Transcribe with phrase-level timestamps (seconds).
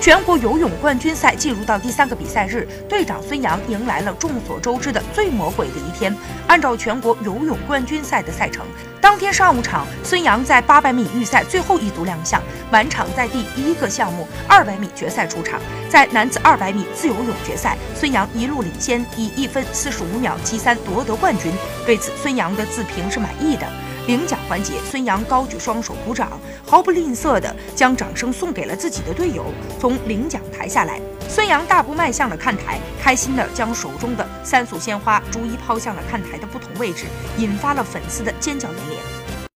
[0.00, 6.16] 全国游泳冠军赛进入到第三个比赛日，队长孙杨迎来了众所周知的最魔鬼的一天。
[6.46, 8.64] 按照全国游泳冠军赛的赛程，
[8.98, 15.60] 当天上午场，孙杨在800米预赛最后一组亮相，晚场在第一个项目200米决赛出场。
[15.90, 21.52] 在男子200米自由泳决赛，孙杨一路领先，以一分45秒73夺得冠军。
[21.84, 23.66] 对此，孙杨的自评是满意的。
[24.06, 26.32] 领奖环节，孙杨高举双手鼓掌，
[26.66, 29.44] 毫不吝啬地将掌声送给了自己的队友。
[29.78, 37.04] 从领奖台下来，孙杨大步迈向了看台，开心地将手中的三束鲜花逐一抛向了看台的不同位置，
[37.38, 39.19] 引发了粉丝的尖叫连连。